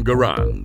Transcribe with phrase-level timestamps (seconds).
[0.00, 0.64] Bangarang.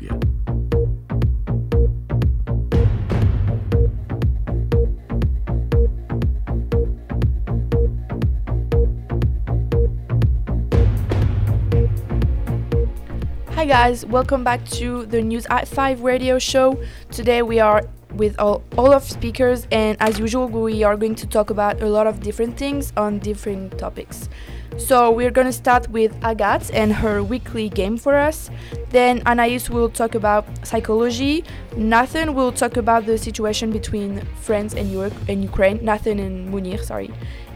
[13.51, 16.79] Hi guys, welcome back to the News at 5 radio show.
[17.11, 21.27] Today we are with all, all of speakers and as usual we are going to
[21.27, 24.29] talk about a lot of different things on different topics.
[24.77, 28.49] So we're going to start with Agathe and her weekly game for us.
[28.89, 31.45] Then Anais will talk about psychology.
[31.77, 34.93] Nathan will talk about the situation between France and,
[35.29, 35.83] and Ukraine.
[35.83, 37.09] Nathan and Munir, sorry.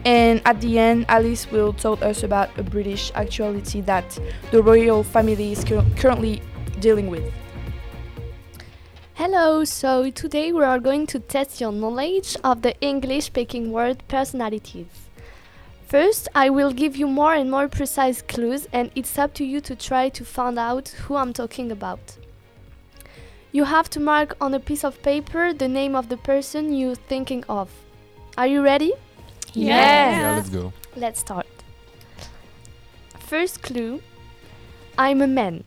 [0.06, 4.18] And at the end, Alice will tell us about a British actuality that
[4.50, 6.42] the royal family is cur- currently
[6.80, 7.30] dealing with.
[9.12, 14.02] Hello, so today we are going to test your knowledge of the English speaking word
[14.08, 15.09] personalities.
[15.90, 19.60] First, I will give you more and more precise clues, and it's up to you
[19.62, 22.16] to try to find out who I'm talking about.
[23.50, 26.94] You have to mark on a piece of paper the name of the person you're
[26.94, 27.72] thinking of.
[28.38, 28.92] Are you ready?
[29.52, 30.72] Yeah, let's go.
[30.94, 31.48] Let's start.
[33.18, 34.00] First clue
[34.96, 35.64] I'm a man.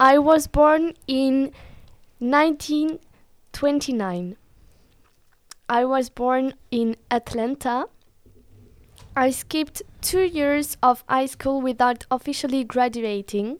[0.00, 1.52] I was born in
[2.18, 4.36] 1929.
[5.68, 7.86] I was born in Atlanta.
[9.18, 13.58] I skipped two years of high school without officially graduating.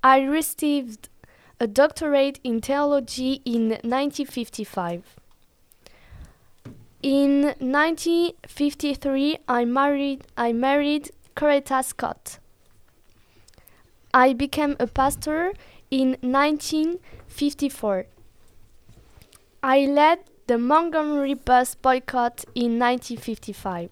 [0.00, 1.08] I received
[1.58, 5.16] a doctorate in theology in 1955.
[7.02, 12.38] In 1953, I married I married Coretta Scott.
[14.14, 15.52] I became a pastor
[15.90, 18.06] in 1954.
[19.64, 23.90] I led the Montgomery bus boycott in 1955.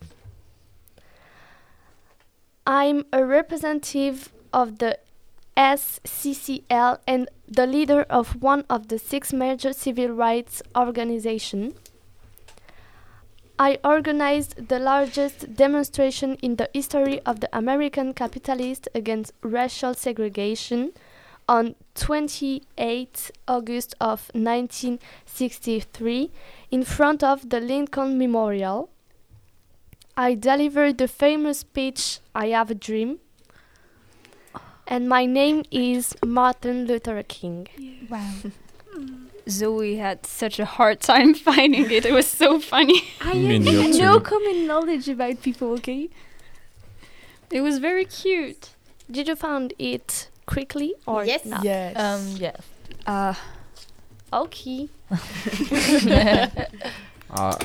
[2.66, 4.98] I'm a representative of the
[5.56, 11.74] SCCL and the leader of one of the six major civil rights organizations.
[13.58, 20.92] I organized the largest demonstration in the history of the American capitalist against racial segregation
[21.52, 26.30] on 28 August of 1963
[26.70, 28.88] in front of the Lincoln Memorial.
[30.16, 33.18] I delivered the famous speech I have a dream.
[34.86, 37.68] And my name is Martin Luther King.
[38.08, 38.32] Wow.
[39.48, 42.06] Zoe had such a hard time finding it.
[42.06, 43.02] It was so funny.
[43.20, 43.98] I Me have neither.
[43.98, 46.08] no common knowledge about people, okay?
[47.50, 48.70] It was very cute.
[49.10, 51.44] Did you find it quickly or Yes.
[51.44, 51.64] not?
[51.64, 51.96] Yes.
[51.96, 52.60] Um, yes.
[53.06, 53.34] Uh,
[54.32, 54.88] Okay.
[57.34, 57.56] Uh,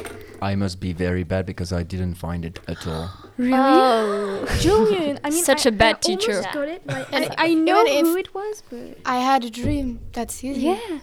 [0.42, 3.10] I must be very bad because I didn't find it at all.
[3.36, 3.52] Really?
[3.54, 4.46] Oh.
[4.62, 6.38] Julian, I mean, Such a a bad teacher.
[6.38, 6.88] Almost got it.
[6.88, 10.00] Like, And I, I know who it was, but I had a dream.
[10.14, 10.62] That's easy.
[10.62, 11.00] yeah,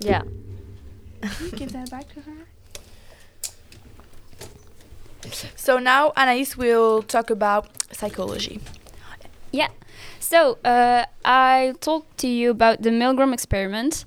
[0.00, 0.22] yeah.
[1.54, 2.46] give that back to her.
[5.54, 8.60] So now Anais will talk about psychology.
[10.32, 14.06] So, uh, I talked to you about the Milgram experiment.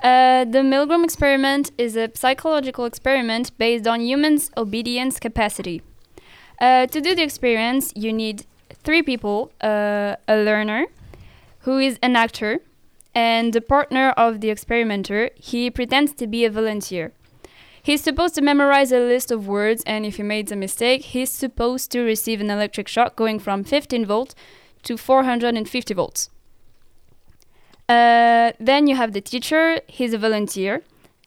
[0.00, 5.82] Uh, the Milgram experiment is a psychological experiment based on humans' obedience capacity.
[6.60, 8.46] Uh, to do the experiment, you need
[8.84, 10.86] three people uh, a learner,
[11.64, 12.60] who is an actor,
[13.16, 15.30] and the partner of the experimenter.
[15.34, 17.12] He pretends to be a volunteer.
[17.82, 21.30] He's supposed to memorize a list of words, and if he makes a mistake, he's
[21.30, 24.36] supposed to receive an electric shock going from 15 volts
[24.84, 26.30] to 450 volts.
[27.88, 29.80] Uh, then you have the teacher.
[29.86, 30.82] He's a volunteer,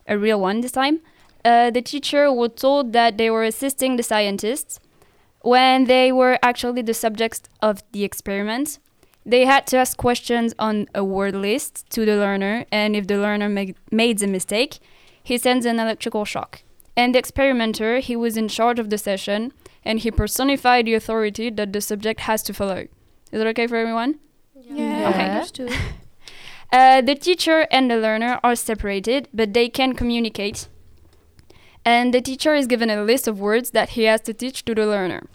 [0.08, 1.02] a real one this time.
[1.46, 4.80] Uh, the teacher was told that they were assisting the scientists
[5.42, 8.80] when they were actually the subjects of the experiment.
[9.26, 13.18] They had to ask questions on a word list to the learner, and if the
[13.18, 14.80] learner ma- made a mistake,
[15.24, 16.64] he sends an electrical shock.
[16.96, 19.54] And the experimenter, he was in charge of the session,
[19.84, 22.88] and he personified the authority that the subject has to follow.
[23.32, 24.20] Is that okay for everyone?
[24.56, 25.68] Yeah, Okay.
[26.70, 30.68] Uh, the teacher and the learner are separated, but they can communicate.
[31.86, 34.76] And the teacher is given a list of words that he has to teach to
[34.76, 35.28] the learner.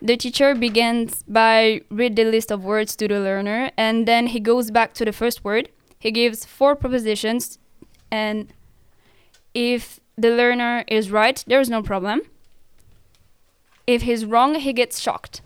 [0.00, 4.40] The teacher begins by read the list of words to the learner, and then he
[4.40, 5.68] goes back to the first word.
[5.98, 7.58] He gives four propositions,
[8.10, 8.52] and
[9.52, 12.22] if the learner is right, there's no problem.
[13.86, 15.42] If he's wrong, he gets shocked.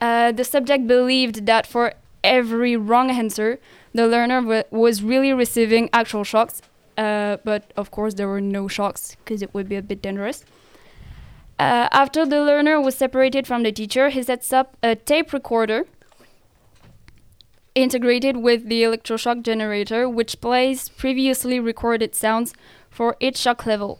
[0.00, 3.58] Uh, the subject believed that for every wrong answer,
[3.92, 6.62] the learner wa was really receiving actual shocks.
[6.96, 10.44] Uh, but of course, there were no shocks because it would be a bit dangerous.
[11.58, 15.84] Uh, after the learner was separated from the teacher, he sets up a tape recorder
[17.74, 22.54] integrated with the electroshock generator, which plays previously recorded sounds
[22.88, 23.98] for each shock level.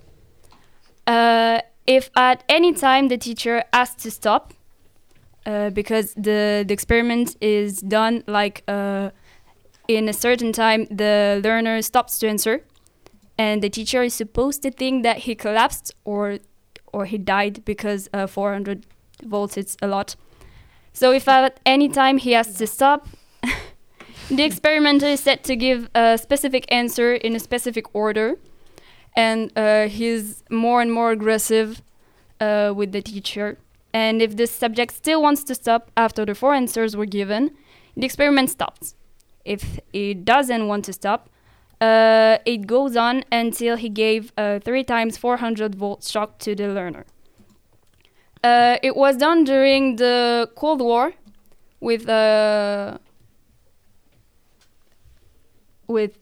[1.07, 4.55] Uh, if at any time the teacher asks to stop,
[5.47, 9.11] uh, because the, the experiment is done like uh,
[9.89, 12.63] in a certain time, the learner stops to answer,
[13.37, 16.39] and the teacher is supposed to think that he collapsed or
[16.93, 18.87] or he died because uh, 400
[19.25, 20.15] volts is a lot.
[20.93, 23.09] So if at any time he has to stop,
[24.31, 28.37] the experimenter is set to give a specific answer in a specific order,
[29.17, 31.83] and uh, he's more and more aggressive
[32.41, 33.59] uh, with the teacher.
[33.95, 37.53] And if the subject still wants to stop after the four answers were given,
[37.97, 38.97] the experiment stops.
[39.45, 41.31] If he doesn't want to stop,
[41.81, 46.69] uh, it goes on until he gave a 3 times 400 volt shock to the
[46.69, 47.05] learner.
[48.43, 51.13] Uh, it was done during the Cold War
[51.81, 52.99] with uh,
[55.87, 56.19] with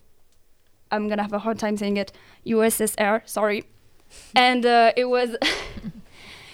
[0.91, 2.13] I'm gonna have a hard time saying it
[2.47, 3.65] USSR sorry
[4.37, 5.37] and uh, it was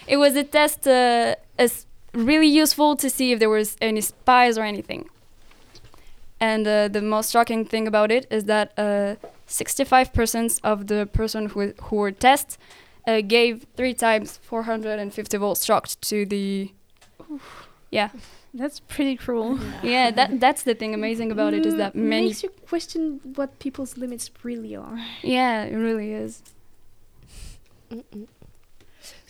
[0.08, 4.56] it was a test uh, as really useful to see if there was any spies
[4.58, 5.08] or anything
[6.40, 9.16] and uh, the most shocking thing about it is that uh,
[9.49, 12.56] 65% of the person who, who were tested
[13.06, 16.70] uh, gave three times 450 volts shock to the
[17.90, 18.10] yeah
[18.55, 19.58] That's pretty cruel.
[19.82, 23.20] yeah that that's the thing amazing about it is that Mm, many makes you question
[23.37, 24.99] what people's limits really are.
[25.22, 26.43] yeah it really is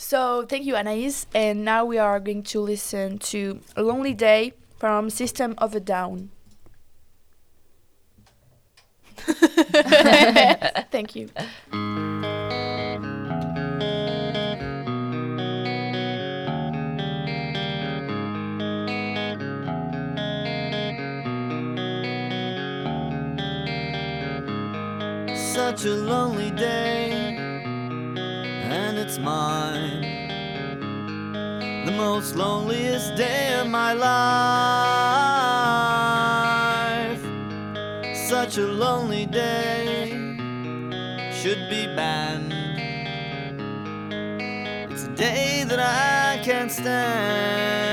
[0.09, 1.27] So thank you, Anaïs.
[1.35, 5.81] And now we are going to listen to A Lonely Day from System of a
[5.81, 6.31] Down.
[10.91, 11.29] thank you.
[25.53, 27.11] Such a lonely day,
[28.49, 29.58] and it's mine.
[31.99, 34.09] Most loneliest day of my life.
[38.29, 40.09] Such a lonely day
[41.33, 42.53] should be banned.
[44.93, 47.88] It's a day that I can't stand.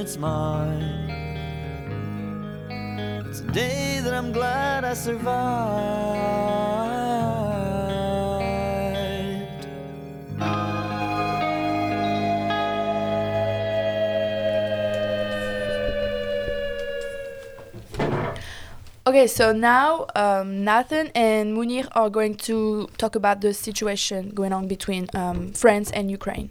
[0.00, 1.10] It's mine.
[3.28, 6.30] It's a day that I'm glad I survived.
[19.06, 24.52] Okay, so now um, Nathan and Munir are going to talk about the situation going
[24.52, 26.48] on between um, France and Ukraine.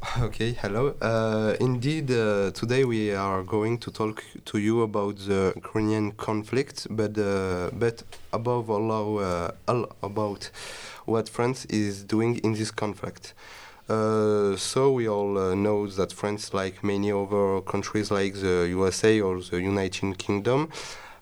[0.20, 0.94] Okay, hello.
[1.00, 6.86] Uh, indeed, uh, today we are going to talk to you about the Ukrainian conflict,
[6.90, 10.50] but uh, but above all, uh, all about
[11.06, 13.34] what France is doing in this conflict.
[13.88, 19.20] Uh, so we all uh, know that France, like many other countries like the USA
[19.20, 20.68] or the United Kingdom,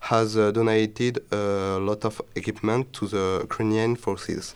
[0.00, 4.54] has donated a lot of equipment to the Ukrainian forces.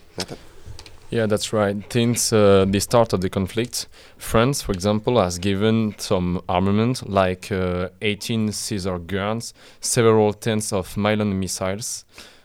[1.11, 1.77] Yeah, that's right.
[1.93, 7.51] Since uh, the start of the conflict, France, for example, has given some armament like
[7.51, 12.05] uh, 18 Caesar guns, several tens of Milan missiles,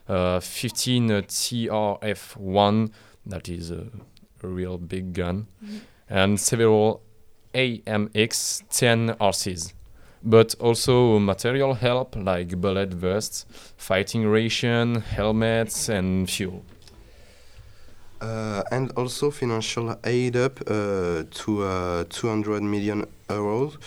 [0.09, 2.91] uh, 15 uh, TRF 1,
[3.27, 3.85] that is a,
[4.41, 5.45] a real big gun,
[6.09, 7.03] and several
[7.53, 9.73] AMX 10 RCs.
[10.23, 13.45] But also material help like bullet vests,
[13.77, 16.63] fighting ration, helmets, and fuel.
[18.21, 23.77] Uh, and also financial aid up uh, to uh, 200 million euros.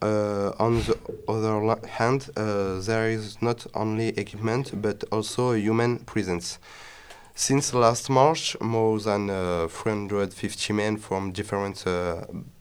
[0.00, 0.96] Uh, on the
[1.28, 6.58] other hand, uh, there is not only equipment but also human presence.
[7.34, 11.84] Since last March, more than uh, 350 men from different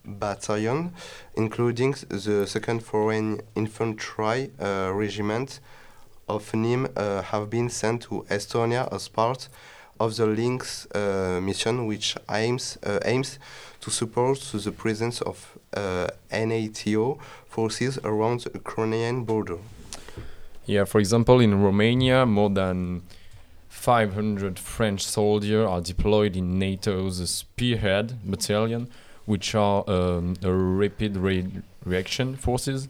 [0.04, 0.92] battalions,
[1.36, 5.60] including the 2nd Foreign Infantry Regiment
[6.28, 9.50] of uh, have been sent to Estonia as part
[10.00, 13.40] of the Lynx uh, mission, which aims uh, aims
[13.82, 19.58] to support the presence of uh, NATO forces around the Ukrainian border.
[20.66, 23.02] Yeah, for example, in Romania, more than
[23.70, 28.88] 500 French soldiers are deployed in NATO's Spearhead battalion,
[29.26, 32.88] which are um, a rapid re- reaction forces.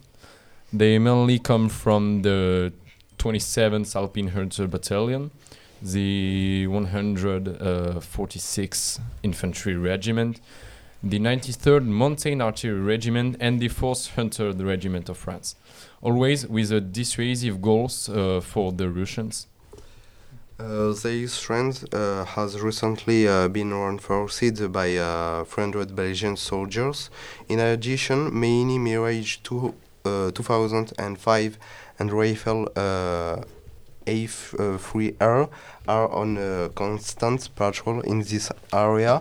[0.72, 2.74] They mainly come from the
[3.18, 5.32] 27th Alpine Hunter Battalion,
[5.84, 10.42] the 146th Infantry Regiment,
[11.04, 15.56] the 93rd Mountain Artillery Regiment, and the 4th Hunter Regiment of France
[16.04, 19.48] always with a dissuasive goals uh, for the Russians.
[20.60, 27.10] Uh, this trend uh, has recently uh, been reinforced by uh, 300 Belgian soldiers.
[27.50, 29.74] In addition, many Mirage two,
[30.06, 31.58] uh, 2005
[32.00, 33.44] and Rafale uh,
[34.06, 35.50] A3R
[35.88, 39.20] are on a constant patrol in this area.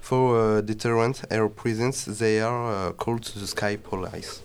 [0.00, 4.42] For uh, deterrent air presence, they are uh, called the Sky Police.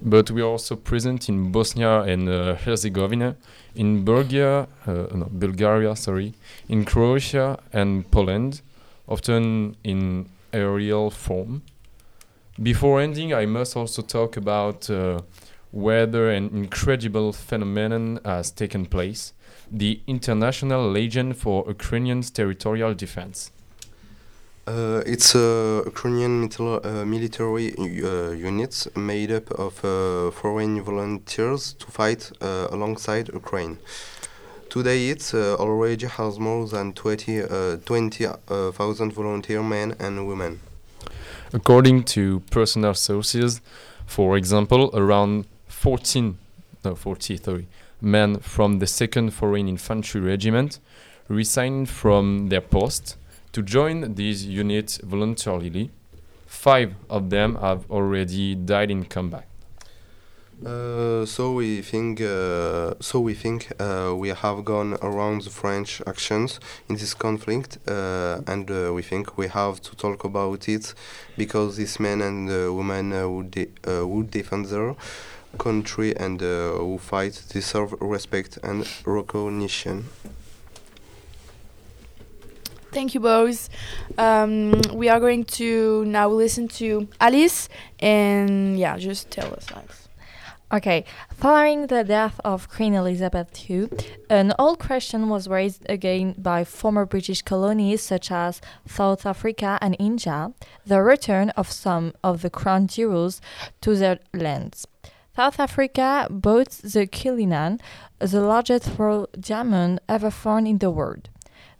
[0.00, 3.36] But we are also present in Bosnia and uh, Herzegovina,
[3.74, 6.34] in Bulgaria, uh, no, Bulgaria, sorry,
[6.68, 8.60] in Croatia and Poland,
[9.08, 11.62] often in aerial form.
[12.62, 15.20] Before ending, I must also talk about uh,
[15.70, 19.32] whether an incredible phenomenon has taken place:
[19.70, 23.50] the International Legion for Ukrainian Territorial Defense.
[24.66, 31.72] Uh, it's a Ukrainian mitil- uh, military uh, unit made up of uh, foreign volunteers
[31.78, 33.78] to fight uh, alongside Ukraine.
[34.68, 40.60] Today, it uh, already has more than 20 uh, 20,000 volunteer men and women.
[41.54, 43.62] According to personal sources,
[44.04, 45.46] for example, around
[45.78, 46.36] 14,
[46.84, 47.68] no, 40, sorry,
[48.00, 50.80] men from the 2nd Foreign Infantry Regiment
[51.28, 53.16] resigned from their post
[53.52, 55.92] to join these units voluntarily.
[56.46, 59.44] Five of them have already died in combat.
[60.66, 66.02] Uh, so we think uh, so we think uh, we have gone around the French
[66.04, 66.58] actions
[66.88, 70.94] in this conflict uh, and uh, we think we have to talk about it
[71.36, 74.96] because these men and uh, women who, de- who defend their
[75.56, 80.06] country and uh, who fight deserve respect and recognition.
[82.90, 83.68] Thank you, both.
[84.16, 87.68] Um, we are going to now listen to Alice,
[88.00, 90.08] and yeah, just tell us, Alice.
[90.70, 93.88] Okay, following the death of Queen Elizabeth II,
[94.28, 99.96] an old question was raised again by former British colonies such as South Africa and
[99.98, 100.52] India
[100.84, 103.40] the return of some of the crown jewels
[103.80, 104.86] to their lands.
[105.38, 107.78] South Africa bought the Cullinan,
[108.18, 111.30] the largest royal diamond ever found in the world.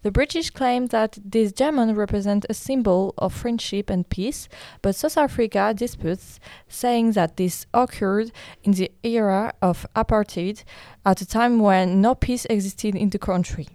[0.01, 4.47] The British claim that this diamond represents a symbol of friendship and peace,
[4.81, 6.39] but South Africa disputes,
[6.69, 8.31] saying that this occurred
[8.63, 10.63] in the era of apartheid,
[11.05, 13.67] at a time when no peace existed in the country.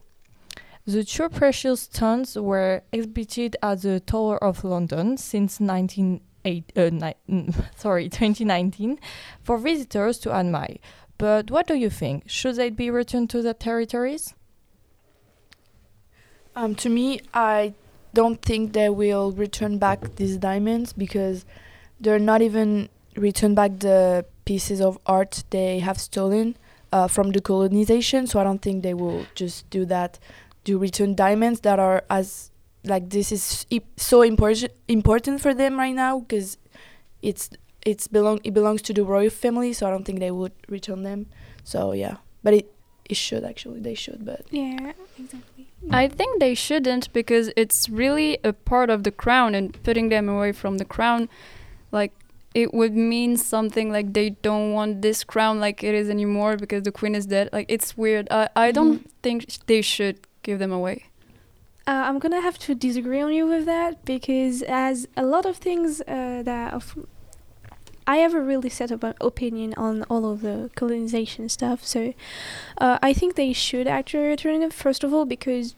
[0.87, 5.61] The two precious stones were exhibited at the Tower of London since
[6.45, 8.99] 1908, uh, sorry, 2019
[9.43, 10.77] for visitors to admire.
[11.19, 12.25] But what do you think?
[12.27, 14.35] Should they be returned to the territories?
[16.57, 17.75] Um, to me, I
[18.13, 21.45] don't think they will return back these diamonds because
[22.01, 26.57] they're not even return back the pieces of art they have stolen
[26.93, 28.27] uh, from the colonization.
[28.27, 30.19] So I don't think they will just do that.
[30.65, 32.51] To return diamonds that are as
[32.85, 36.59] like this is so important important for them right now because
[37.23, 37.50] it's
[37.85, 39.73] it's belong it belongs to the royal family.
[39.73, 41.26] So I don't think they would return them.
[41.64, 42.73] So yeah, but it
[43.09, 45.69] it should actually they should, but Yeah, exactly.
[45.91, 50.29] I think they shouldn't because it's really a part of the crown and putting them
[50.29, 51.29] away from the crown
[51.93, 52.12] like
[52.55, 56.85] it would mean something like they don't want this crown like it is anymore because
[56.85, 57.50] the queen is dead.
[57.53, 58.29] Like it's weird.
[58.31, 59.09] I I don't mm-hmm.
[59.23, 61.07] think sh- they should give them away.
[61.87, 65.57] Uh, I'm gonna have to disagree on you with that because as a lot of
[65.57, 66.97] things uh, that of
[68.07, 71.85] I have a really set up an opinion on all of the colonization stuff.
[71.85, 72.12] So
[72.79, 75.75] uh, I think they should actually return it first of all because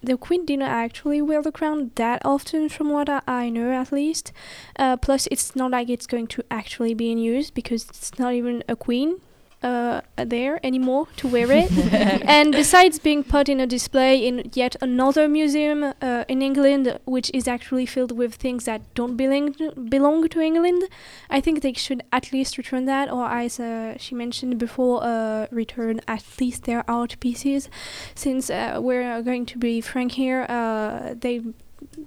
[0.00, 3.90] the queen didn't actually wear the crown that often, from what I, I know at
[3.90, 4.32] least.
[4.78, 8.34] Uh, plus, it's not like it's going to actually be in use because it's not
[8.34, 9.20] even a queen
[9.64, 11.70] uh, there anymore to wear it.
[12.38, 17.30] and besides being put in a display in yet another museum uh, in England, which
[17.32, 20.84] is actually filled with things that don't belong to, belong to England,
[21.30, 25.46] I think they should at least return that, or as uh, she mentioned before, uh,
[25.50, 27.68] return at least their art pieces.
[28.14, 31.54] Since uh, we're going to be frank here, uh, they've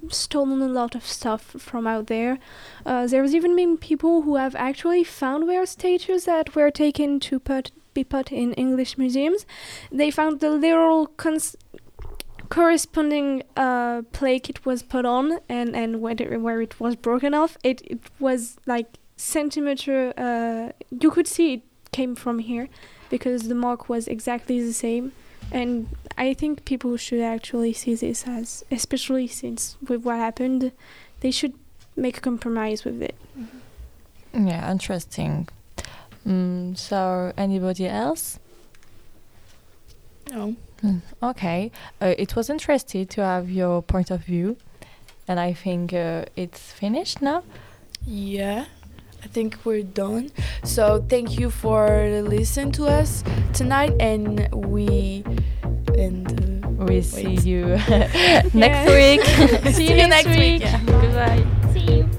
[0.10, 2.40] stolen a lot of stuff from out there.
[2.86, 7.40] Uh, there's even been people who have actually found rare statues that were taken to
[7.40, 9.46] put be put in English museums.
[9.92, 11.56] They found the literal cons-
[12.50, 17.58] corresponding uh, plaque it was put on, and and where where it was broken off,
[17.64, 20.14] it it was like centimeter.
[20.18, 22.70] Uh, you could see it came from here
[23.10, 25.12] because the mark was exactly the same.
[25.52, 25.88] And
[26.18, 30.72] I think people should actually see this as, especially since with what happened,
[31.22, 31.54] they should
[31.96, 33.16] make a compromise with it.
[34.34, 35.48] Yeah, interesting.
[36.28, 38.40] Mm, so, anybody else?
[40.32, 40.56] no.
[40.84, 44.58] Mm, Okay, uh, it was interesting to have your point of view,
[45.28, 47.44] and I think uh, it's finished now.
[48.06, 48.66] Yeah,
[49.24, 50.32] I think we're done.
[50.64, 51.88] So thank you for
[52.24, 55.24] listening to us tonight, and we
[55.98, 56.26] and
[56.80, 57.78] uh, We see you
[58.54, 59.24] next week.
[59.74, 60.62] See you next week.
[60.86, 61.46] Goodbye.
[61.74, 62.10] See you.